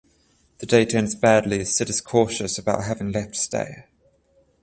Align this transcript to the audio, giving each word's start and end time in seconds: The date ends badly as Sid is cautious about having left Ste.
The 0.57 0.65
date 0.65 0.95
ends 0.95 1.13
badly 1.13 1.59
as 1.59 1.75
Sid 1.77 1.87
is 1.89 2.01
cautious 2.01 2.57
about 2.57 2.85
having 2.85 3.11
left 3.11 3.35
Ste. 3.35 3.83